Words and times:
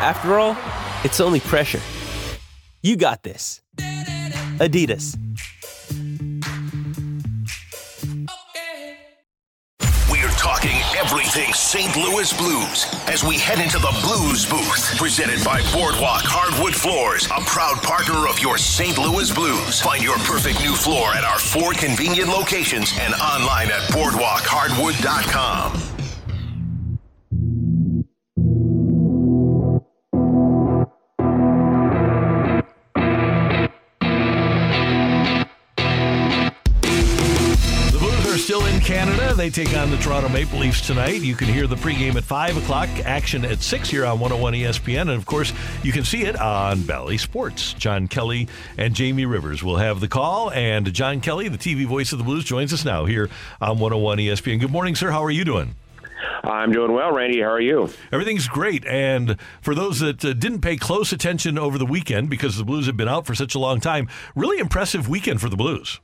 After 0.00 0.38
all, 0.38 0.56
it's 1.04 1.20
only 1.20 1.40
pressure. 1.40 1.82
You 2.82 2.96
got 2.96 3.22
this. 3.22 3.60
Adidas. 4.56 5.14
We're 10.10 10.30
talking 10.38 10.72
everything 10.98 11.52
St. 11.52 11.94
Louis 11.96 12.32
Blues 12.38 12.86
as 13.08 13.22
we 13.22 13.36
head 13.36 13.58
into 13.58 13.78
the 13.78 13.94
Blues 14.02 14.48
Booth. 14.48 14.96
Presented 14.96 15.44
by 15.44 15.60
Boardwalk 15.70 16.22
Hardwood 16.24 16.74
Floors, 16.74 17.26
a 17.26 17.42
proud 17.44 17.82
partner 17.82 18.26
of 18.26 18.38
your 18.38 18.56
St. 18.56 18.96
Louis 18.96 19.30
Blues. 19.34 19.82
Find 19.82 20.02
your 20.02 20.16
perfect 20.20 20.60
new 20.60 20.74
floor 20.74 21.08
at 21.12 21.24
our 21.24 21.38
four 21.38 21.74
convenient 21.74 22.30
locations 22.30 22.94
and 22.98 23.12
online 23.14 23.68
at 23.68 23.82
boardwalkhardwood.com. 23.92 25.89
They 39.40 39.48
take 39.48 39.74
on 39.74 39.90
the 39.90 39.96
Toronto 39.96 40.28
Maple 40.28 40.58
Leafs 40.58 40.86
tonight. 40.86 41.22
You 41.22 41.34
can 41.34 41.48
hear 41.48 41.66
the 41.66 41.74
pregame 41.74 42.16
at 42.16 42.24
5 42.24 42.58
o'clock, 42.58 42.90
action 43.06 43.42
at 43.46 43.62
6 43.62 43.88
here 43.88 44.04
on 44.04 44.20
101 44.20 44.52
ESPN. 44.52 45.00
And 45.00 45.12
of 45.12 45.24
course, 45.24 45.54
you 45.82 45.92
can 45.92 46.04
see 46.04 46.24
it 46.24 46.38
on 46.38 46.82
Bally 46.82 47.16
Sports. 47.16 47.72
John 47.72 48.06
Kelly 48.06 48.48
and 48.76 48.94
Jamie 48.94 49.24
Rivers 49.24 49.62
will 49.64 49.78
have 49.78 50.00
the 50.00 50.08
call. 50.08 50.50
And 50.50 50.92
John 50.92 51.22
Kelly, 51.22 51.48
the 51.48 51.56
TV 51.56 51.86
voice 51.86 52.12
of 52.12 52.18
the 52.18 52.24
Blues, 52.24 52.44
joins 52.44 52.74
us 52.74 52.84
now 52.84 53.06
here 53.06 53.30
on 53.62 53.78
101 53.78 54.18
ESPN. 54.18 54.60
Good 54.60 54.70
morning, 54.70 54.94
sir. 54.94 55.10
How 55.10 55.24
are 55.24 55.30
you 55.30 55.46
doing? 55.46 55.74
I'm 56.44 56.70
doing 56.70 56.92
well, 56.92 57.10
Randy. 57.10 57.40
How 57.40 57.52
are 57.52 57.62
you? 57.62 57.88
Everything's 58.12 58.46
great. 58.46 58.84
And 58.84 59.38
for 59.62 59.74
those 59.74 60.00
that 60.00 60.22
uh, 60.22 60.34
didn't 60.34 60.60
pay 60.60 60.76
close 60.76 61.14
attention 61.14 61.58
over 61.58 61.78
the 61.78 61.86
weekend 61.86 62.28
because 62.28 62.58
the 62.58 62.64
Blues 62.64 62.84
have 62.84 62.98
been 62.98 63.08
out 63.08 63.24
for 63.24 63.34
such 63.34 63.54
a 63.54 63.58
long 63.58 63.80
time, 63.80 64.06
really 64.34 64.58
impressive 64.58 65.08
weekend 65.08 65.40
for 65.40 65.48
the 65.48 65.56
Blues. 65.56 65.98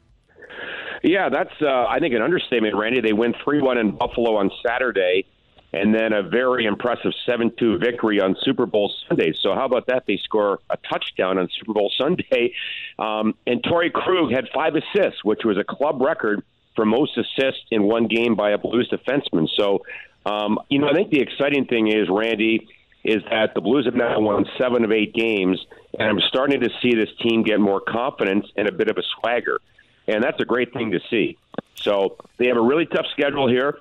Yeah, 1.02 1.28
that's 1.28 1.52
uh, 1.60 1.86
I 1.88 1.98
think 2.00 2.14
an 2.14 2.22
understatement, 2.22 2.74
Randy. 2.76 3.00
They 3.00 3.12
win 3.12 3.34
three 3.44 3.60
one 3.60 3.78
in 3.78 3.96
Buffalo 3.96 4.36
on 4.36 4.50
Saturday, 4.66 5.26
and 5.72 5.94
then 5.94 6.12
a 6.12 6.22
very 6.22 6.66
impressive 6.66 7.12
seven 7.24 7.52
two 7.58 7.78
victory 7.78 8.20
on 8.20 8.36
Super 8.42 8.66
Bowl 8.66 8.92
Sunday. 9.08 9.32
So 9.40 9.54
how 9.54 9.64
about 9.64 9.86
that? 9.88 10.04
They 10.06 10.18
score 10.18 10.60
a 10.70 10.76
touchdown 10.76 11.38
on 11.38 11.48
Super 11.58 11.72
Bowl 11.72 11.92
Sunday, 11.96 12.54
um, 12.98 13.34
and 13.46 13.62
Torrey 13.62 13.90
Krug 13.90 14.32
had 14.32 14.48
five 14.54 14.74
assists, 14.74 15.24
which 15.24 15.40
was 15.44 15.58
a 15.58 15.64
club 15.64 16.00
record 16.00 16.42
for 16.74 16.84
most 16.84 17.16
assists 17.16 17.64
in 17.70 17.82
one 17.84 18.06
game 18.06 18.34
by 18.34 18.50
a 18.50 18.58
Blues 18.58 18.90
defenseman. 18.92 19.48
So, 19.56 19.82
um, 20.26 20.58
you 20.68 20.78
know, 20.78 20.88
I 20.88 20.92
think 20.92 21.10
the 21.10 21.20
exciting 21.20 21.64
thing 21.64 21.88
is, 21.88 22.08
Randy, 22.10 22.68
is 23.02 23.22
that 23.30 23.54
the 23.54 23.62
Blues 23.62 23.86
have 23.86 23.94
now 23.94 24.20
won 24.20 24.44
seven 24.58 24.84
of 24.84 24.92
eight 24.92 25.14
games, 25.14 25.64
and 25.98 26.08
I'm 26.08 26.20
starting 26.28 26.60
to 26.60 26.70
see 26.82 26.94
this 26.94 27.08
team 27.22 27.44
get 27.44 27.60
more 27.60 27.80
confidence 27.80 28.46
and 28.56 28.68
a 28.68 28.72
bit 28.72 28.88
of 28.88 28.98
a 28.98 29.02
swagger 29.18 29.60
and 30.08 30.22
that's 30.22 30.40
a 30.40 30.44
great 30.44 30.72
thing 30.72 30.92
to 30.92 31.00
see. 31.10 31.38
So 31.74 32.16
they 32.38 32.48
have 32.48 32.56
a 32.56 32.62
really 32.62 32.86
tough 32.86 33.06
schedule 33.12 33.48
here. 33.48 33.78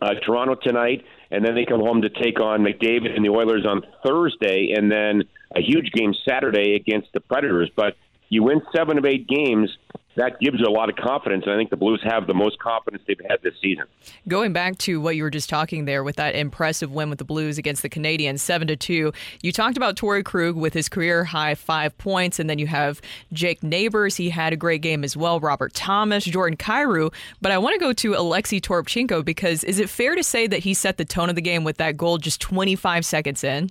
Uh, 0.00 0.14
Toronto 0.14 0.54
tonight, 0.56 1.04
and 1.30 1.44
then 1.44 1.54
they 1.54 1.64
come 1.64 1.80
home 1.80 2.02
to 2.02 2.10
take 2.10 2.40
on 2.40 2.60
McDavid 2.60 3.14
and 3.14 3.24
the 3.24 3.30
Oilers 3.30 3.64
on 3.64 3.82
Thursday, 4.04 4.72
and 4.76 4.90
then 4.90 5.22
a 5.54 5.62
huge 5.62 5.92
game 5.92 6.12
Saturday 6.28 6.74
against 6.74 7.12
the 7.12 7.20
Predators. 7.20 7.70
But 7.74 7.96
you 8.28 8.42
win 8.42 8.60
seven 8.74 8.98
of 8.98 9.06
eight 9.06 9.26
games, 9.28 9.70
that 10.16 10.38
gives 10.40 10.60
you 10.60 10.66
a 10.66 10.70
lot 10.70 10.88
of 10.88 10.96
confidence. 10.96 11.44
And 11.46 11.54
I 11.54 11.56
think 11.56 11.70
the 11.70 11.76
Blues 11.76 12.00
have 12.04 12.26
the 12.26 12.34
most 12.34 12.58
confidence 12.58 13.02
they've 13.06 13.20
had 13.28 13.42
this 13.42 13.54
season. 13.60 13.84
Going 14.28 14.52
back 14.52 14.78
to 14.78 15.00
what 15.00 15.16
you 15.16 15.22
were 15.22 15.30
just 15.30 15.48
talking 15.48 15.84
there 15.84 16.04
with 16.04 16.16
that 16.16 16.34
impressive 16.34 16.92
win 16.92 17.10
with 17.10 17.18
the 17.18 17.24
Blues 17.24 17.58
against 17.58 17.82
the 17.82 17.88
Canadiens, 17.88 18.40
seven 18.40 18.68
to 18.68 18.76
two. 18.76 19.12
You 19.42 19.52
talked 19.52 19.76
about 19.76 19.96
Torrey 19.96 20.22
Krug 20.22 20.56
with 20.56 20.74
his 20.74 20.88
career 20.88 21.24
high 21.24 21.54
five 21.54 21.96
points, 21.98 22.38
and 22.38 22.48
then 22.48 22.58
you 22.58 22.66
have 22.66 23.00
Jake 23.32 23.62
Neighbors. 23.62 24.16
He 24.16 24.30
had 24.30 24.52
a 24.52 24.56
great 24.56 24.82
game 24.82 25.04
as 25.04 25.16
well. 25.16 25.40
Robert 25.40 25.74
Thomas, 25.74 26.24
Jordan 26.24 26.56
Kyrou. 26.56 27.12
But 27.40 27.52
I 27.52 27.58
want 27.58 27.74
to 27.74 27.80
go 27.80 27.92
to 27.92 28.14
Alexei 28.14 28.60
Toropchenko 28.60 29.24
because 29.24 29.64
is 29.64 29.78
it 29.78 29.88
fair 29.88 30.14
to 30.14 30.22
say 30.22 30.46
that 30.46 30.60
he 30.60 30.74
set 30.74 30.96
the 30.96 31.04
tone 31.04 31.28
of 31.28 31.34
the 31.34 31.42
game 31.42 31.64
with 31.64 31.78
that 31.78 31.96
goal 31.96 32.18
just 32.18 32.40
25 32.40 33.04
seconds 33.04 33.42
in? 33.42 33.70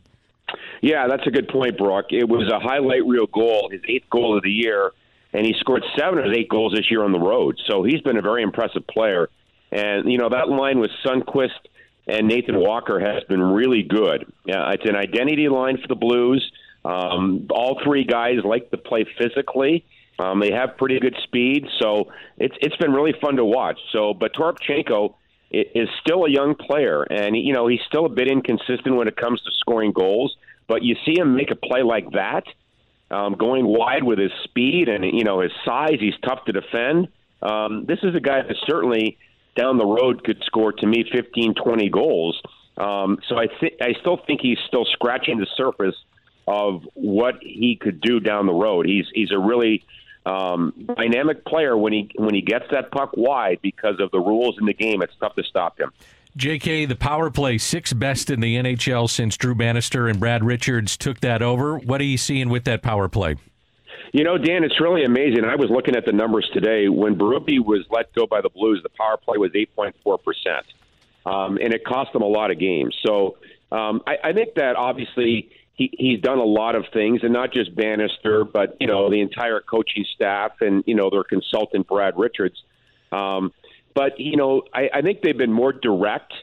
Yeah, 0.81 1.07
that's 1.07 1.25
a 1.25 1.31
good 1.31 1.47
point, 1.47 1.77
Brock. 1.77 2.05
It 2.09 2.27
was 2.27 2.51
a 2.51 2.59
highlight 2.59 3.05
reel 3.05 3.27
goal, 3.27 3.69
his 3.71 3.81
eighth 3.87 4.09
goal 4.09 4.35
of 4.35 4.43
the 4.43 4.51
year 4.51 4.91
and 5.33 5.45
he 5.45 5.53
scored 5.59 5.83
seven 5.97 6.23
his 6.23 6.37
eight 6.37 6.49
goals 6.49 6.73
this 6.73 6.89
year 6.91 7.03
on 7.03 7.11
the 7.11 7.19
road. 7.19 7.59
So 7.67 7.83
he's 7.83 8.01
been 8.01 8.17
a 8.17 8.21
very 8.21 8.43
impressive 8.43 8.85
player. 8.87 9.29
And 9.71 10.11
you 10.11 10.17
know 10.17 10.29
that 10.29 10.49
line 10.49 10.79
with 10.79 10.91
Sundqvist 11.05 11.49
and 12.07 12.27
Nathan 12.27 12.59
Walker 12.59 12.99
has 12.99 13.23
been 13.25 13.41
really 13.41 13.83
good. 13.83 14.31
Yeah, 14.45 14.71
it's 14.71 14.87
an 14.87 14.95
identity 14.95 15.49
line 15.49 15.77
for 15.77 15.87
the 15.87 15.95
Blues. 15.95 16.51
Um, 16.85 17.47
all 17.49 17.79
three 17.83 18.03
guys 18.03 18.37
like 18.43 18.69
to 18.71 18.77
play 18.77 19.05
physically. 19.17 19.85
Um, 20.19 20.39
they 20.39 20.51
have 20.51 20.77
pretty 20.77 20.99
good 20.99 21.15
speed, 21.23 21.65
so 21.81 22.11
it's 22.37 22.55
it's 22.61 22.75
been 22.75 22.91
really 22.91 23.13
fun 23.19 23.37
to 23.37 23.45
watch. 23.45 23.79
So, 23.91 24.13
but 24.13 24.33
Toropchenko 24.33 25.15
is 25.51 25.87
still 26.01 26.25
a 26.25 26.29
young 26.29 26.55
player, 26.55 27.03
and 27.03 27.35
you 27.35 27.53
know 27.53 27.67
he's 27.67 27.81
still 27.87 28.05
a 28.05 28.09
bit 28.09 28.27
inconsistent 28.29 28.95
when 28.95 29.07
it 29.07 29.15
comes 29.15 29.41
to 29.41 29.51
scoring 29.59 29.91
goals. 29.91 30.35
But 30.67 30.83
you 30.83 30.95
see 31.05 31.17
him 31.17 31.35
make 31.35 31.51
a 31.51 31.55
play 31.55 31.83
like 31.83 32.11
that, 32.11 32.43
um, 33.13 33.35
going 33.35 33.65
wide 33.65 34.03
with 34.03 34.19
his 34.19 34.31
speed 34.43 34.89
and 34.89 35.05
you 35.05 35.23
know 35.23 35.41
his 35.41 35.51
size. 35.63 35.97
He's 35.99 36.15
tough 36.23 36.45
to 36.45 36.51
defend. 36.51 37.09
Um, 37.41 37.85
this 37.85 37.99
is 38.03 38.15
a 38.15 38.19
guy 38.19 38.41
that 38.41 38.55
certainly 38.65 39.17
down 39.55 39.77
the 39.77 39.85
road 39.85 40.23
could 40.23 40.41
score 40.45 40.71
to 40.71 40.87
me 40.87 41.05
15, 41.11 41.53
20 41.53 41.89
goals. 41.89 42.41
Um, 42.77 43.19
so 43.27 43.37
I 43.37 43.47
think 43.59 43.73
I 43.81 43.93
still 43.99 44.17
think 44.17 44.41
he's 44.41 44.57
still 44.67 44.85
scratching 44.85 45.37
the 45.37 45.47
surface 45.55 45.95
of 46.47 46.83
what 46.95 47.35
he 47.41 47.77
could 47.79 48.01
do 48.01 48.19
down 48.19 48.47
the 48.47 48.53
road. 48.53 48.85
He's 48.87 49.05
he's 49.13 49.31
a 49.31 49.37
really 49.37 49.85
um, 50.25 50.73
dynamic 50.95 51.45
player 51.45 51.77
when 51.77 51.93
he 51.93 52.11
when 52.15 52.33
he 52.33 52.41
gets 52.41 52.65
that 52.71 52.91
puck 52.91 53.11
wide 53.15 53.59
because 53.61 53.99
of 53.99 54.09
the 54.11 54.19
rules 54.19 54.57
in 54.59 54.65
the 54.65 54.73
game. 54.73 55.01
It's 55.03 55.13
tough 55.19 55.35
to 55.35 55.43
stop 55.43 55.79
him. 55.79 55.91
JK, 56.37 56.87
the 56.87 56.95
power 56.95 57.29
play, 57.29 57.57
sixth 57.59 57.97
best 57.97 58.29
in 58.31 58.39
the 58.39 58.55
NHL 58.55 59.09
since 59.09 59.37
Drew 59.37 59.53
Bannister 59.53 60.07
and 60.07 60.19
Brad 60.19 60.43
Richards 60.43 60.97
took 60.97 61.19
that 61.19 61.41
over. 61.43 61.77
What 61.77 62.01
are 62.01 62.05
you 62.05 62.17
seeing 62.17 62.49
with 62.49 62.63
that 62.63 62.81
power 62.81 63.07
play? 63.07 63.35
You 64.13 64.23
know, 64.23 64.37
Dan, 64.37 64.63
it's 64.63 64.79
really 64.79 65.03
amazing. 65.03 65.43
I 65.45 65.55
was 65.55 65.69
looking 65.69 65.95
at 65.95 66.05
the 66.05 66.11
numbers 66.11 66.49
today. 66.53 66.87
When 66.87 67.15
Berube 67.15 67.63
was 67.65 67.85
let 67.89 68.13
go 68.13 68.27
by 68.27 68.41
the 68.41 68.49
Blues, 68.49 68.81
the 68.83 68.89
power 68.89 69.17
play 69.17 69.37
was 69.37 69.51
8.4%. 69.51 70.61
Um, 71.25 71.57
and 71.57 71.73
it 71.73 71.85
cost 71.85 72.13
them 72.13 72.21
a 72.21 72.27
lot 72.27 72.51
of 72.51 72.59
games. 72.59 72.95
So 73.05 73.37
um, 73.71 74.01
I, 74.05 74.17
I 74.23 74.33
think 74.33 74.55
that 74.55 74.75
obviously 74.75 75.49
he, 75.73 75.89
he's 75.97 76.19
done 76.19 76.37
a 76.37 76.43
lot 76.43 76.75
of 76.75 76.85
things, 76.93 77.21
and 77.23 77.33
not 77.33 77.53
just 77.53 77.75
Bannister, 77.75 78.43
but, 78.43 78.77
you 78.79 78.87
know, 78.87 79.09
the 79.09 79.21
entire 79.21 79.61
coaching 79.61 80.05
staff 80.13 80.61
and, 80.61 80.83
you 80.85 80.95
know, 80.95 81.09
their 81.09 81.23
consultant, 81.23 81.87
Brad 81.87 82.17
Richards. 82.17 82.61
Um, 83.11 83.51
but 83.95 84.19
you 84.19 84.37
know, 84.37 84.63
I, 84.73 84.89
I 84.93 85.01
think 85.01 85.21
they've 85.21 85.37
been 85.37 85.53
more 85.53 85.73
direct 85.73 86.33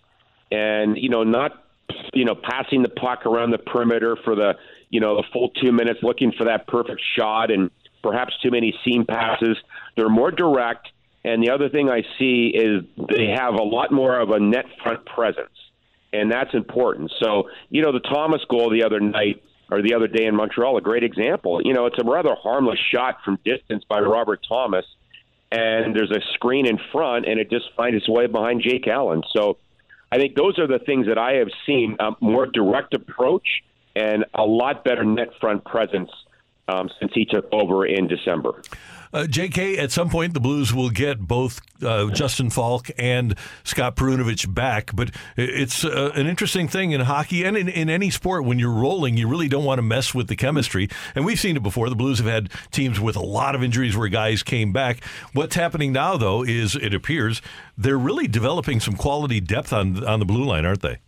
and 0.51 0.97
you 0.97 1.09
know 1.09 1.23
not 1.23 1.65
you 2.13 2.25
know 2.25 2.35
passing 2.35 2.83
the 2.83 2.89
puck 2.89 3.27
around 3.27 3.51
the 3.51 3.59
perimeter 3.59 4.17
for 4.25 4.35
the 4.35 4.55
you 4.91 5.01
know 5.01 5.17
the 5.17 5.25
full 5.33 5.51
two 5.51 5.73
minutes, 5.73 6.01
looking 6.03 6.33
for 6.37 6.45
that 6.45 6.67
perfect 6.67 7.01
shot 7.17 7.51
and 7.51 7.71
perhaps 8.03 8.35
too 8.43 8.51
many 8.51 8.75
seam 8.85 9.05
passes. 9.05 9.57
They're 9.97 10.09
more 10.09 10.31
direct. 10.31 10.89
And 11.23 11.43
the 11.43 11.51
other 11.51 11.69
thing 11.69 11.91
I 11.91 12.03
see 12.19 12.51
is 12.55 12.83
they 12.97 13.35
have 13.37 13.55
a 13.55 13.63
lot 13.63 13.93
more 13.93 14.19
of 14.19 14.31
a 14.31 14.41
net 14.41 14.65
front 14.83 15.05
presence, 15.05 15.53
and 16.15 16.33
that's 16.33 16.55
important. 16.55 17.13
So, 17.23 17.51
you 17.69 17.83
know, 17.83 17.93
the 17.93 18.01
Thomas 18.01 18.41
goal 18.49 18.71
the 18.71 18.85
other 18.85 19.01
night 19.01 19.43
or 19.71 19.83
the 19.83 19.95
other 19.95 20.09
day 20.09 20.25
in 20.25 20.35
Montreal, 20.35 20.79
a 20.79 20.81
great 20.81 21.05
example. 21.05 21.61
You 21.63 21.75
know, 21.75 21.87
it's 21.87 21.99
a 21.99 22.05
rather 22.05 22.35
harmless 22.35 22.79
shot 22.93 23.19
from 23.25 23.39
distance 23.45 23.85
by 23.89 24.01
Robert 24.01 24.41
Thomas, 24.49 24.87
and 25.53 25.95
there's 25.95 26.11
a 26.11 26.21
screen 26.35 26.67
in 26.67 26.79
front, 26.93 27.27
and 27.27 27.41
it 27.41 27.51
just 27.51 27.67
finds 27.77 27.97
its 27.97 28.09
way 28.09 28.27
behind 28.27 28.63
Jake 28.63 28.87
Allen. 28.87 29.23
So 29.35 29.57
I 30.13 30.19
think 30.19 30.35
those 30.35 30.59
are 30.59 30.67
the 30.67 30.79
things 30.79 31.07
that 31.07 31.19
I 31.19 31.35
have 31.35 31.49
seen 31.67 31.97
a 31.99 32.13
more 32.21 32.47
direct 32.47 32.95
approach 32.95 33.47
and 33.97 34.25
a 34.35 34.45
lot 34.45 34.85
better 34.85 35.05
net 35.05 35.29
front 35.41 35.65
presence 35.65 36.11
um, 36.71 36.91
since 36.99 37.13
he 37.15 37.25
took 37.25 37.49
over 37.53 37.87
in 37.87 38.07
December. 38.07 38.63
Uh, 39.13 39.25
JK, 39.25 39.77
at 39.79 39.91
some 39.91 40.09
point, 40.09 40.35
the 40.35 40.41
Blues 40.41 40.73
will 40.73 40.91
get 40.91 41.19
both 41.19 41.61
uh, 41.83 42.09
Justin 42.11 42.49
Faulk 42.49 42.91
and 42.97 43.37
Scott 43.65 43.97
Perunovich 43.97 44.53
back. 44.53 44.95
But 44.95 45.11
it's 45.37 45.85
uh, 45.85 46.13
an 46.15 46.29
interesting 46.29 46.69
thing 46.69 46.93
in 46.93 47.01
hockey 47.01 47.45
and 47.45 47.57
in, 47.57 47.69
in 47.69 47.91
any 47.91 48.11
sport. 48.11 48.45
When 48.45 48.61
you're 48.61 48.71
rolling, 48.71 49.17
you 49.17 49.27
really 49.27 49.49
don't 49.49 49.65
want 49.65 49.79
to 49.79 49.83
mess 49.83 50.15
with 50.15 50.29
the 50.29 50.37
chemistry. 50.37 50.89
And 51.17 51.25
we've 51.25 51.41
seen 51.41 51.57
it 51.57 51.63
before. 51.63 51.89
The 51.89 51.97
Blues 51.97 52.19
have 52.19 52.29
had 52.29 52.51
teams 52.71 53.01
with 53.01 53.17
a 53.17 53.23
lot 53.23 53.57
of 53.57 53.65
injuries 53.65 53.97
where 53.97 54.09
guys 54.09 54.45
came 54.45 54.73
back. 54.73 55.05
What's 55.33 55.57
happening 55.57 55.93
now, 55.93 56.17
though, 56.17 56.45
is 56.45 56.77
it 56.77 56.95
appears 56.95 57.43
they're 57.77 57.99
really 57.99 58.29
developing 58.29 58.79
some 58.79 58.95
quality 58.95 59.41
depth 59.41 59.73
on 59.73 60.05
on 60.05 60.21
the 60.21 60.27
blue 60.27 60.45
line, 60.45 60.65
aren't 60.65 60.83
they? 60.83 60.99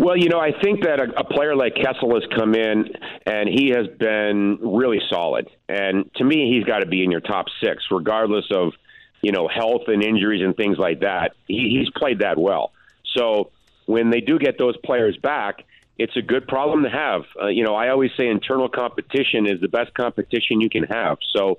Well, 0.00 0.16
you 0.16 0.30
know, 0.30 0.40
I 0.40 0.52
think 0.62 0.84
that 0.84 0.98
a, 0.98 1.20
a 1.20 1.24
player 1.24 1.54
like 1.54 1.74
Kessel 1.74 2.14
has 2.14 2.22
come 2.34 2.54
in 2.54 2.88
and 3.26 3.46
he 3.46 3.68
has 3.76 3.86
been 3.98 4.58
really 4.62 4.98
solid. 5.10 5.46
And 5.68 6.10
to 6.14 6.24
me, 6.24 6.50
he's 6.50 6.64
got 6.64 6.78
to 6.78 6.86
be 6.86 7.04
in 7.04 7.10
your 7.10 7.20
top 7.20 7.48
six, 7.62 7.84
regardless 7.90 8.46
of 8.50 8.72
you 9.20 9.30
know 9.30 9.46
health 9.46 9.82
and 9.88 10.02
injuries 10.02 10.42
and 10.42 10.56
things 10.56 10.78
like 10.78 11.00
that. 11.00 11.32
He, 11.46 11.76
he's 11.78 11.90
played 11.90 12.20
that 12.20 12.38
well. 12.38 12.72
So 13.14 13.50
when 13.84 14.08
they 14.08 14.22
do 14.22 14.38
get 14.38 14.56
those 14.58 14.74
players 14.78 15.18
back, 15.18 15.64
it's 15.98 16.16
a 16.16 16.22
good 16.22 16.48
problem 16.48 16.84
to 16.84 16.88
have. 16.88 17.24
Uh, 17.38 17.48
you 17.48 17.62
know, 17.62 17.74
I 17.74 17.90
always 17.90 18.10
say 18.18 18.26
internal 18.26 18.70
competition 18.70 19.46
is 19.46 19.60
the 19.60 19.68
best 19.68 19.92
competition 19.92 20.62
you 20.62 20.70
can 20.70 20.84
have. 20.84 21.18
So. 21.36 21.58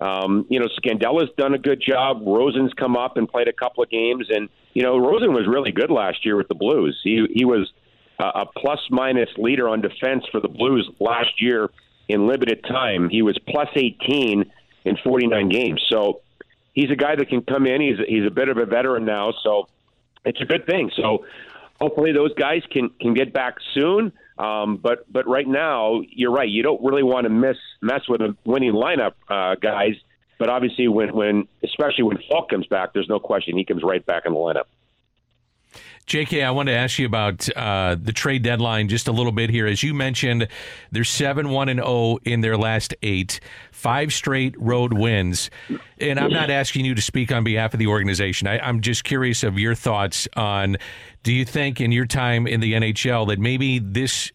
Um, 0.00 0.46
you 0.48 0.58
know, 0.58 0.66
Scandella's 0.82 1.30
done 1.38 1.54
a 1.54 1.58
good 1.58 1.80
job. 1.80 2.24
Rosen's 2.26 2.72
come 2.72 2.96
up 2.96 3.16
and 3.16 3.28
played 3.28 3.46
a 3.46 3.52
couple 3.52 3.84
of 3.84 3.88
games, 3.88 4.26
and 4.30 4.48
you 4.74 4.82
know, 4.82 4.98
Rosen 4.98 5.32
was 5.32 5.46
really 5.46 5.70
good 5.70 5.92
last 5.92 6.26
year 6.26 6.36
with 6.36 6.48
the 6.48 6.56
Blues. 6.56 7.00
He 7.04 7.24
he 7.32 7.44
was 7.44 7.70
a 8.18 8.46
plus 8.56 8.80
minus 8.90 9.28
leader 9.36 9.68
on 9.68 9.80
defense 9.80 10.24
for 10.30 10.40
the 10.40 10.48
Blues 10.48 10.88
last 11.00 11.40
year 11.40 11.70
in 12.08 12.26
limited 12.26 12.64
time. 12.64 13.08
He 13.08 13.22
was 13.22 13.38
plus 13.48 13.68
18 13.74 14.50
in 14.84 14.96
49 15.04 15.48
games. 15.48 15.82
So 15.88 16.20
he's 16.72 16.90
a 16.90 16.96
guy 16.96 17.16
that 17.16 17.28
can 17.28 17.42
come 17.42 17.66
in. 17.66 17.80
He's 17.80 17.98
he's 18.06 18.26
a 18.26 18.30
bit 18.30 18.48
of 18.48 18.58
a 18.58 18.66
veteran 18.66 19.04
now, 19.04 19.32
so 19.42 19.68
it's 20.24 20.40
a 20.40 20.44
good 20.44 20.66
thing. 20.66 20.90
So 20.96 21.24
hopefully 21.80 22.12
those 22.12 22.34
guys 22.34 22.62
can 22.70 22.90
can 23.00 23.14
get 23.14 23.32
back 23.32 23.56
soon. 23.74 24.12
Um, 24.38 24.78
but 24.82 25.10
but 25.12 25.28
right 25.28 25.46
now, 25.46 26.00
you're 26.08 26.32
right. 26.32 26.48
You 26.48 26.62
don't 26.62 26.82
really 26.82 27.02
want 27.02 27.24
to 27.24 27.30
miss 27.30 27.56
mess 27.80 28.02
with 28.08 28.20
a 28.20 28.36
winning 28.44 28.72
lineup, 28.72 29.12
uh, 29.28 29.56
guys. 29.56 29.94
But 30.38 30.48
obviously, 30.48 30.88
when 30.88 31.14
when 31.14 31.48
especially 31.62 32.04
when 32.04 32.18
Faulk 32.28 32.50
comes 32.50 32.66
back, 32.66 32.92
there's 32.94 33.08
no 33.08 33.20
question 33.20 33.56
he 33.56 33.64
comes 33.64 33.82
right 33.82 34.04
back 34.04 34.24
in 34.26 34.32
the 34.32 34.38
lineup. 34.38 34.64
JK, 36.06 36.44
I 36.44 36.50
want 36.50 36.68
to 36.68 36.74
ask 36.74 36.98
you 36.98 37.06
about 37.06 37.48
uh, 37.56 37.96
the 38.00 38.12
trade 38.12 38.42
deadline 38.42 38.88
just 38.88 39.06
a 39.08 39.12
little 39.12 39.32
bit 39.32 39.50
here. 39.50 39.66
As 39.66 39.82
you 39.82 39.94
mentioned, 39.94 40.48
they're 40.90 41.04
7 41.04 41.48
1 41.48 41.68
and 41.68 41.80
0 41.80 42.18
in 42.24 42.40
their 42.40 42.56
last 42.56 42.94
eight, 43.02 43.40
five 43.70 44.12
straight 44.12 44.54
road 44.60 44.92
wins. 44.92 45.48
And 45.98 46.18
I'm 46.18 46.32
not 46.32 46.50
asking 46.50 46.84
you 46.84 46.94
to 46.94 47.02
speak 47.02 47.30
on 47.30 47.44
behalf 47.44 47.72
of 47.72 47.78
the 47.78 47.86
organization. 47.86 48.48
I, 48.48 48.58
I'm 48.58 48.80
just 48.80 49.04
curious 49.04 49.44
of 49.44 49.58
your 49.58 49.74
thoughts 49.74 50.26
on 50.36 50.76
do 51.22 51.32
you 51.32 51.44
think 51.44 51.80
in 51.80 51.92
your 51.92 52.06
time 52.06 52.46
in 52.46 52.60
the 52.60 52.72
NHL 52.72 53.28
that 53.28 53.38
maybe 53.38 53.78
this 53.78 54.32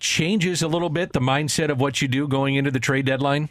changes 0.00 0.62
a 0.62 0.68
little 0.68 0.88
bit 0.88 1.12
the 1.12 1.20
mindset 1.20 1.70
of 1.70 1.80
what 1.80 2.00
you 2.00 2.08
do 2.08 2.26
going 2.26 2.54
into 2.54 2.70
the 2.70 2.80
trade 2.80 3.04
deadline? 3.04 3.50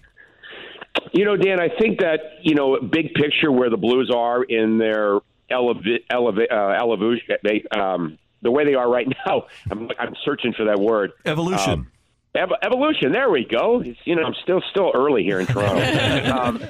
You 1.11 1.25
know, 1.25 1.37
Dan, 1.37 1.59
I 1.59 1.69
think 1.79 1.99
that, 1.99 2.19
you 2.41 2.55
know, 2.55 2.79
big 2.79 3.13
picture 3.13 3.51
where 3.51 3.69
the 3.69 3.77
Blues 3.77 4.11
are 4.13 4.43
in 4.43 4.79
their 4.79 5.19
elevi- 5.51 6.05
elevi- 6.11 6.51
uh, 6.51 7.37
they, 7.43 7.63
um, 7.77 8.17
the 8.41 8.51
way 8.51 8.65
they 8.65 8.75
are 8.75 8.89
right 8.89 9.07
now. 9.25 9.45
I'm, 9.69 9.89
I'm 9.99 10.15
searching 10.23 10.53
for 10.53 10.65
that 10.65 10.79
word. 10.79 11.13
Evolution. 11.25 11.71
Um, 11.71 11.91
ev- 12.35 12.51
evolution. 12.61 13.11
There 13.11 13.29
we 13.29 13.45
go. 13.45 13.81
It's, 13.81 13.99
you 14.05 14.15
know, 14.15 14.23
I'm 14.23 14.35
still 14.43 14.61
still 14.69 14.91
early 14.93 15.23
here 15.23 15.39
in 15.39 15.47
Toronto. 15.47 16.31
um, 16.35 16.63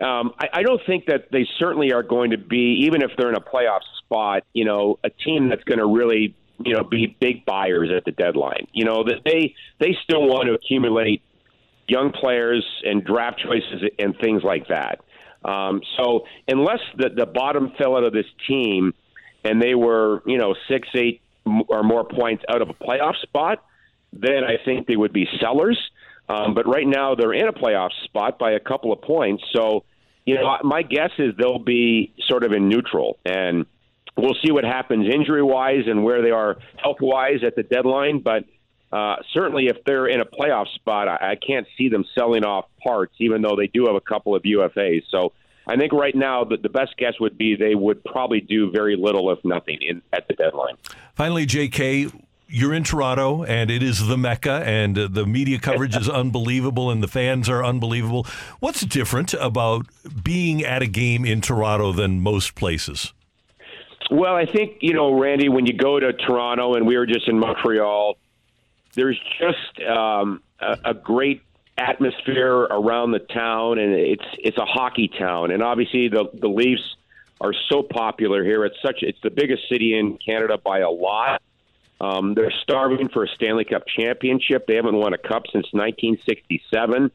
um, 0.00 0.32
I, 0.38 0.48
I 0.52 0.62
don't 0.62 0.80
think 0.86 1.06
that 1.06 1.30
they 1.32 1.46
certainly 1.58 1.92
are 1.92 2.04
going 2.04 2.30
to 2.30 2.38
be, 2.38 2.84
even 2.86 3.02
if 3.02 3.10
they're 3.18 3.30
in 3.30 3.34
a 3.34 3.40
playoff 3.40 3.80
spot. 4.04 4.44
You 4.52 4.64
know, 4.64 4.98
a 5.02 5.10
team 5.10 5.48
that's 5.48 5.64
going 5.64 5.78
to 5.78 5.86
really, 5.86 6.36
you 6.64 6.74
know, 6.74 6.84
be 6.84 7.16
big 7.20 7.44
buyers 7.44 7.90
at 7.94 8.04
the 8.04 8.12
deadline. 8.12 8.68
You 8.72 8.84
know 8.84 9.04
that 9.04 9.22
they 9.24 9.54
they 9.80 9.96
still 10.04 10.26
want 10.26 10.46
to 10.46 10.52
accumulate 10.52 11.22
young 11.88 12.12
players 12.12 12.64
and 12.84 13.02
draft 13.04 13.40
choices 13.40 13.90
and 13.98 14.16
things 14.18 14.44
like 14.44 14.68
that. 14.68 15.00
Um, 15.44 15.80
so 15.96 16.24
unless 16.46 16.80
the, 16.96 17.10
the 17.10 17.26
bottom 17.26 17.72
fell 17.78 17.96
out 17.96 18.04
of 18.04 18.12
this 18.12 18.26
team 18.46 18.94
and 19.44 19.62
they 19.62 19.74
were, 19.74 20.22
you 20.26 20.38
know, 20.38 20.54
six, 20.68 20.88
eight 20.94 21.20
or 21.46 21.82
more 21.82 22.04
points 22.04 22.44
out 22.48 22.60
of 22.60 22.68
a 22.68 22.74
playoff 22.74 23.16
spot, 23.22 23.64
then 24.12 24.44
I 24.44 24.56
think 24.64 24.86
they 24.86 24.96
would 24.96 25.12
be 25.12 25.26
sellers. 25.40 25.78
Um, 26.28 26.54
but 26.54 26.66
right 26.66 26.86
now 26.86 27.14
they're 27.14 27.32
in 27.32 27.48
a 27.48 27.52
playoff 27.52 27.90
spot 28.04 28.38
by 28.38 28.52
a 28.52 28.60
couple 28.60 28.92
of 28.92 29.00
points. 29.00 29.42
So, 29.54 29.84
you 30.26 30.34
know, 30.34 30.58
my 30.62 30.82
guess 30.82 31.10
is 31.18 31.34
they'll 31.38 31.58
be 31.58 32.12
sort 32.28 32.44
of 32.44 32.52
in 32.52 32.68
neutral. 32.68 33.18
And 33.24 33.64
we'll 34.16 34.36
see 34.44 34.52
what 34.52 34.64
happens 34.64 35.06
injury 35.12 35.42
wise 35.42 35.84
and 35.86 36.04
where 36.04 36.20
they 36.20 36.30
are 36.30 36.58
health 36.76 36.98
wise 37.00 37.42
at 37.46 37.56
the 37.56 37.62
deadline. 37.62 38.18
But 38.18 38.44
uh, 38.90 39.16
certainly, 39.34 39.66
if 39.66 39.76
they're 39.84 40.06
in 40.06 40.20
a 40.20 40.24
playoff 40.24 40.66
spot, 40.74 41.08
I, 41.08 41.32
I 41.32 41.36
can't 41.36 41.66
see 41.76 41.88
them 41.88 42.04
selling 42.14 42.44
off 42.44 42.66
parts, 42.82 43.14
even 43.18 43.42
though 43.42 43.54
they 43.56 43.66
do 43.66 43.86
have 43.86 43.96
a 43.96 44.00
couple 44.00 44.34
of 44.34 44.42
UFAs. 44.42 45.02
So 45.10 45.32
I 45.66 45.76
think 45.76 45.92
right 45.92 46.14
now 46.14 46.44
the, 46.44 46.56
the 46.56 46.70
best 46.70 46.96
guess 46.96 47.14
would 47.20 47.36
be 47.36 47.54
they 47.54 47.74
would 47.74 48.02
probably 48.04 48.40
do 48.40 48.70
very 48.70 48.96
little, 48.96 49.30
if 49.30 49.44
nothing, 49.44 49.78
in 49.82 50.00
at 50.12 50.26
the 50.26 50.34
deadline. 50.34 50.76
Finally, 51.14 51.46
J.K. 51.46 52.08
You're 52.50 52.72
in 52.72 52.82
Toronto, 52.82 53.44
and 53.44 53.70
it 53.70 53.82
is 53.82 54.06
the 54.06 54.16
mecca, 54.16 54.62
and 54.64 54.98
uh, 54.98 55.08
the 55.10 55.26
media 55.26 55.58
coverage 55.58 55.94
is 55.94 56.08
unbelievable, 56.08 56.90
and 56.90 57.02
the 57.02 57.08
fans 57.08 57.46
are 57.50 57.62
unbelievable. 57.62 58.26
What's 58.60 58.80
different 58.86 59.34
about 59.34 59.84
being 60.24 60.64
at 60.64 60.80
a 60.80 60.86
game 60.86 61.26
in 61.26 61.42
Toronto 61.42 61.92
than 61.92 62.22
most 62.22 62.54
places? 62.54 63.12
Well, 64.10 64.34
I 64.34 64.46
think 64.46 64.78
you 64.80 64.94
know, 64.94 65.12
Randy, 65.12 65.50
when 65.50 65.66
you 65.66 65.74
go 65.74 66.00
to 66.00 66.14
Toronto, 66.14 66.72
and 66.72 66.86
we 66.86 66.96
were 66.96 67.04
just 67.04 67.28
in 67.28 67.38
Montreal 67.38 68.16
there's 68.94 69.20
just 69.38 69.88
um, 69.88 70.42
a, 70.60 70.78
a 70.86 70.94
great 70.94 71.42
atmosphere 71.76 72.54
around 72.54 73.12
the 73.12 73.20
town, 73.20 73.78
and 73.78 73.92
it's 73.94 74.24
it's 74.38 74.58
a 74.58 74.64
hockey 74.64 75.08
town, 75.08 75.50
and 75.50 75.62
obviously 75.62 76.08
the 76.08 76.28
the 76.34 76.48
Leafs 76.48 76.96
are 77.40 77.54
so 77.68 77.82
popular 77.82 78.44
here. 78.44 78.64
It's 78.64 78.80
such 78.84 78.98
it's 79.02 79.20
the 79.22 79.30
biggest 79.30 79.68
city 79.68 79.96
in 79.96 80.18
Canada 80.18 80.58
by 80.58 80.80
a 80.80 80.90
lot. 80.90 81.40
Um, 82.00 82.34
they're 82.34 82.52
starving 82.62 83.08
for 83.08 83.24
a 83.24 83.28
Stanley 83.28 83.64
Cup 83.64 83.84
championship. 83.86 84.66
They 84.66 84.76
haven't 84.76 84.96
won 84.96 85.14
a 85.14 85.18
cup 85.18 85.44
since 85.52 85.66
1967. 85.72 87.10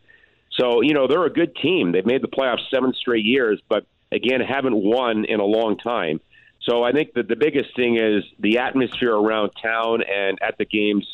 So 0.52 0.82
you 0.82 0.94
know 0.94 1.08
they're 1.08 1.26
a 1.26 1.34
good 1.34 1.56
team. 1.56 1.92
They've 1.92 2.06
made 2.06 2.22
the 2.22 2.28
playoffs 2.28 2.70
seven 2.74 2.94
straight 2.94 3.26
years, 3.26 3.62
but 3.68 3.86
again 4.12 4.42
haven't 4.42 4.76
won 4.76 5.26
in 5.26 5.40
a 5.40 5.46
long 5.46 5.78
time. 5.78 6.22
So 6.62 6.84
I 6.84 6.94
think 6.94 7.14
that 7.16 7.28
the 7.28 7.36
biggest 7.36 7.76
thing 7.76 7.98
is 7.98 8.24
the 8.40 8.60
atmosphere 8.60 9.14
around 9.14 9.52
town 9.62 10.02
and 10.02 10.38
at 10.42 10.58
the 10.58 10.66
games 10.66 11.06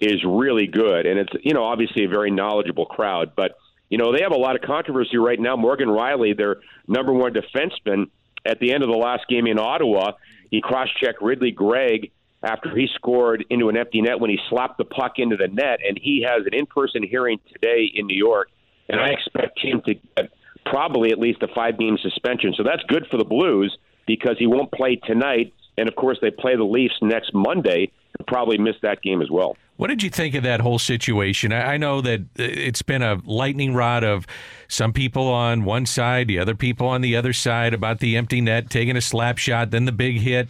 is 0.00 0.24
really 0.24 0.66
good, 0.66 1.06
and 1.06 1.18
it's 1.18 1.32
you 1.42 1.54
know 1.54 1.64
obviously 1.64 2.04
a 2.04 2.08
very 2.08 2.30
knowledgeable 2.30 2.86
crowd. 2.86 3.32
But 3.36 3.56
you 3.88 3.98
know 3.98 4.12
they 4.12 4.22
have 4.22 4.32
a 4.32 4.38
lot 4.38 4.56
of 4.56 4.62
controversy 4.62 5.16
right 5.16 5.40
now. 5.40 5.56
Morgan 5.56 5.88
Rielly, 5.88 6.36
their 6.36 6.56
number 6.86 7.12
one 7.12 7.32
defenseman, 7.32 8.10
at 8.44 8.58
the 8.60 8.72
end 8.72 8.82
of 8.82 8.90
the 8.90 8.96
last 8.96 9.26
game 9.28 9.46
in 9.46 9.58
Ottawa, 9.58 10.12
he 10.50 10.60
cross-checked 10.60 11.20
Ridly 11.22 11.50
Greig 11.50 12.12
after 12.42 12.76
he 12.76 12.86
scored 12.94 13.44
into 13.50 13.68
an 13.68 13.76
empty 13.76 14.02
net 14.02 14.20
when 14.20 14.30
he 14.30 14.38
slapped 14.48 14.78
the 14.78 14.84
puck 14.84 15.14
into 15.16 15.36
the 15.36 15.48
net, 15.48 15.80
and 15.86 15.98
he 16.00 16.24
has 16.28 16.46
an 16.46 16.54
in-person 16.54 17.02
hearing 17.02 17.40
today 17.52 17.90
in 17.92 18.06
New 18.06 18.16
York, 18.16 18.48
and 18.88 19.00
I 19.00 19.08
expect 19.08 19.58
him 19.58 19.82
to 19.86 19.94
get 19.94 20.30
probably 20.64 21.10
at 21.10 21.18
least 21.18 21.42
a 21.42 21.48
five-game 21.48 21.98
suspension. 22.02 22.54
So 22.56 22.62
that's 22.62 22.82
good 22.88 23.06
for 23.10 23.16
the 23.16 23.24
Blues 23.24 23.76
because 24.06 24.36
he 24.38 24.46
won't 24.46 24.70
play 24.70 24.96
tonight, 24.96 25.54
and 25.78 25.88
of 25.88 25.96
course 25.96 26.18
they 26.20 26.30
play 26.30 26.56
the 26.56 26.64
Leafs 26.64 26.94
next 27.00 27.32
Monday. 27.34 27.90
He'll 28.16 28.26
probably 28.26 28.58
miss 28.58 28.76
that 28.82 29.02
game 29.02 29.22
as 29.22 29.30
well. 29.30 29.56
What 29.76 29.88
did 29.88 30.02
you 30.02 30.10
think 30.10 30.34
of 30.34 30.42
that 30.44 30.60
whole 30.60 30.78
situation? 30.78 31.52
I 31.52 31.76
know 31.76 32.00
that 32.00 32.22
it's 32.36 32.82
been 32.82 33.02
a 33.02 33.20
lightning 33.24 33.74
rod 33.74 34.04
of 34.04 34.26
some 34.68 34.92
people 34.92 35.28
on 35.28 35.64
one 35.64 35.84
side, 35.84 36.28
the 36.28 36.38
other 36.38 36.54
people 36.54 36.88
on 36.88 37.02
the 37.02 37.14
other 37.14 37.32
side 37.32 37.74
about 37.74 38.00
the 38.00 38.16
empty 38.16 38.40
net, 38.40 38.70
taking 38.70 38.96
a 38.96 39.02
slap 39.02 39.36
shot, 39.38 39.70
then 39.70 39.84
the 39.84 39.92
big 39.92 40.20
hit. 40.20 40.48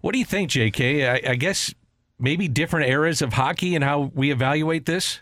What 0.00 0.12
do 0.12 0.18
you 0.18 0.24
think, 0.24 0.50
JK? 0.50 1.08
I, 1.08 1.30
I 1.30 1.34
guess 1.36 1.72
maybe 2.18 2.48
different 2.48 2.90
eras 2.90 3.22
of 3.22 3.32
hockey 3.32 3.74
and 3.74 3.84
how 3.84 4.10
we 4.14 4.32
evaluate 4.32 4.86
this? 4.86 5.20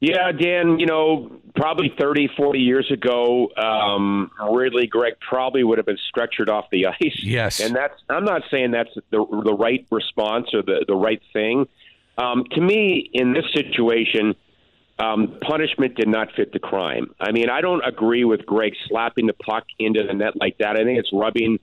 Yeah, 0.00 0.32
Dan, 0.32 0.80
you 0.80 0.86
know, 0.86 1.30
probably 1.54 1.94
30, 1.96 2.30
40 2.36 2.58
years 2.58 2.90
ago, 2.90 3.50
um, 3.56 4.32
Ridly 4.50 4.88
Greig 4.88 5.14
probably 5.20 5.62
would 5.62 5.78
have 5.78 5.86
been 5.86 5.98
stretchered 6.12 6.48
off 6.48 6.64
the 6.72 6.86
ice. 7.00 7.22
Yes. 7.22 7.60
And 7.60 7.76
that's, 7.76 7.94
I'm 8.08 8.24
not 8.24 8.42
saying 8.50 8.72
that's 8.72 8.90
the, 9.10 9.24
the 9.44 9.54
right 9.54 9.86
response 9.92 10.48
or 10.54 10.62
the, 10.62 10.84
the 10.88 10.96
right 10.96 11.22
thing. 11.32 11.68
Um, 12.18 12.44
to 12.52 12.60
me, 12.60 13.10
in 13.12 13.32
this 13.32 13.44
situation, 13.54 14.34
um, 14.98 15.38
punishment 15.40 15.96
did 15.96 16.08
not 16.08 16.28
fit 16.36 16.52
the 16.52 16.58
crime. 16.58 17.14
I 17.20 17.32
mean, 17.32 17.48
I 17.50 17.60
don't 17.60 17.82
agree 17.84 18.24
with 18.24 18.44
Greig 18.46 18.74
slapping 18.88 19.26
the 19.26 19.32
puck 19.32 19.64
into 19.78 20.02
the 20.06 20.12
net 20.12 20.34
like 20.36 20.58
that. 20.58 20.76
I 20.78 20.84
think 20.84 20.98
it's 20.98 21.10
rubbing 21.12 21.58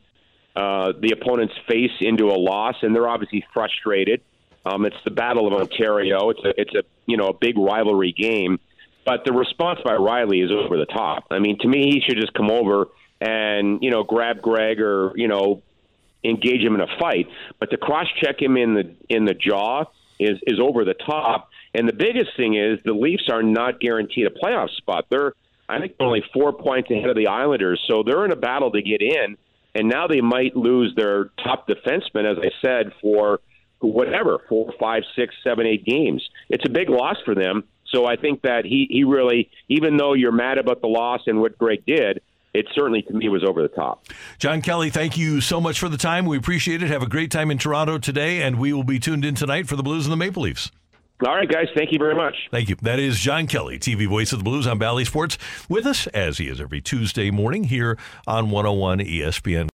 uh, 0.56 0.94
the 1.00 1.12
opponent's 1.12 1.54
face 1.68 1.92
into 2.02 2.26
a 2.28 2.38
loss, 2.38 2.76
and 2.82 2.96
they're 2.96 3.08
obviously 3.08 3.46
frustrated. 3.54 4.22
Um, 4.66 4.86
it's 4.86 4.98
the 5.06 5.12
Battle 5.12 5.48
of 5.48 5.54
Ontario. 5.54 6.32
It's 6.32 6.44
a 6.44 6.62
it's 6.62 6.76
a 6.76 6.84
you 7.06 7.18
know 7.18 7.28
a 7.28 7.34
big 7.34 7.58
rivalry 7.58 8.12
game. 8.12 8.60
But 9.06 9.24
the 9.26 9.32
response 9.32 9.80
by 9.84 9.94
Rielly 9.94 10.44
is 10.44 10.52
over 10.52 10.78
the 10.78 10.86
top. 10.86 11.28
I 11.32 11.40
mean, 11.40 11.58
to 11.60 11.68
me, 11.68 11.90
he 11.92 12.02
should 12.02 12.20
just 12.20 12.34
come 12.34 12.52
over 12.52 12.88
and 13.22 13.82
you 13.82 13.92
know 13.92 14.04
grab 14.04 14.42
Greig 14.42 14.82
or 14.82 15.14
you 15.16 15.28
know 15.28 15.62
engage 16.24 16.62
him 16.62 16.76
in 16.76 16.82
a 16.82 16.88
fight. 17.00 17.28
But 17.60 17.70
to 17.72 17.78
cross 17.78 18.08
check 18.22 18.42
him 18.42 18.58
in 18.58 18.74
the 18.74 18.96
in 19.08 19.26
the 19.26 19.34
jaw 19.34 19.86
is 20.20 20.38
is 20.46 20.60
over 20.60 20.86
the 20.86 20.94
top. 20.94 21.50
And 21.74 21.88
the 21.88 21.94
biggest 21.94 22.32
thing 22.36 22.56
is 22.56 22.80
the 22.84 22.94
Leafs 22.94 23.30
are 23.32 23.44
not 23.44 23.80
guaranteed 23.80 24.28
a 24.28 24.32
playoff 24.32 24.70
spot. 24.78 25.06
They're 25.10 25.34
I 25.68 25.80
think 25.80 25.94
only 26.00 26.24
four 26.34 26.52
points 26.52 26.90
ahead 26.90 27.10
of 27.10 27.16
the 27.16 27.28
Islanders, 27.28 27.84
so 27.88 28.04
they're 28.04 28.26
in 28.26 28.32
a 28.32 28.36
battle 28.36 28.72
to 28.72 28.82
get 28.82 29.02
in. 29.02 29.38
And 29.76 29.88
now 29.88 30.08
they 30.08 30.20
might 30.20 30.56
lose 30.56 30.94
their 30.96 31.26
top 31.44 31.68
defenseman, 31.68 32.26
as 32.30 32.38
I 32.40 32.50
said, 32.60 32.92
for 33.02 33.40
whatever 33.80 34.40
four, 34.50 34.74
five, 34.80 35.04
six, 35.16 35.36
seven, 35.44 35.68
eight 35.68 35.86
games. 35.86 36.28
It's 36.50 36.66
a 36.66 36.70
big 36.70 36.90
loss 36.90 37.18
for 37.24 37.36
them. 37.36 37.64
So 37.94 38.06
I 38.06 38.16
think 38.16 38.42
that 38.42 38.66
he 38.66 38.88
he 38.90 39.04
really, 39.04 39.50
even 39.68 39.98
though 39.98 40.14
you're 40.14 40.32
mad 40.32 40.58
about 40.58 40.82
the 40.82 40.88
loss 40.88 41.22
and 41.28 41.40
what 41.40 41.58
Greig 41.58 41.86
did, 41.86 42.22
it 42.54 42.68
certainly 42.74 43.02
to 43.04 43.14
me 43.14 43.30
was 43.30 43.44
over 43.44 43.62
the 43.62 43.68
top. 43.68 44.06
John 44.38 44.62
Kelly, 44.62 44.90
thank 44.90 45.18
you 45.18 45.42
so 45.42 45.62
much 45.62 45.80
for 45.80 45.90
the 45.90 45.98
time. 45.98 46.26
We 46.26 46.38
appreciate 46.38 46.82
it. 46.82 46.90
Have 46.90 47.04
a 47.04 47.08
great 47.08 47.32
time 47.32 47.52
in 47.52 47.58
Toronto 47.58 47.98
today, 47.98 48.42
and 48.42 48.60
we 48.60 48.74
will 48.74 48.84
be 48.84 49.00
tuned 49.00 49.26
in 49.26 49.36
tonight 49.36 49.68
for 49.68 49.76
the 49.76 49.84
Blues 49.84 50.06
and 50.06 50.12
the 50.12 50.18
Maple 50.18 50.44
Leafs. 50.44 50.72
All 51.28 51.36
right, 51.36 51.50
guys. 51.50 51.68
Thank 51.76 51.92
you 51.92 52.00
very 52.00 52.16
much. 52.16 52.34
Thank 52.50 52.70
you. 52.70 52.78
That 52.82 52.98
is 52.98 53.20
John 53.20 53.46
Kelly, 53.46 53.78
TV 53.78 54.08
voice 54.08 54.32
of 54.32 54.40
the 54.40 54.44
Blues 54.46 54.66
on 54.66 54.80
Bally 54.80 55.04
Sports, 55.04 55.38
with 55.68 55.86
us 55.86 56.08
as 56.08 56.38
he 56.38 56.48
is 56.48 56.62
every 56.62 56.80
Tuesday 56.80 57.30
morning 57.30 57.66
here 57.66 57.98
on 58.26 58.50
101 58.50 59.00
ESPN. 59.00 59.68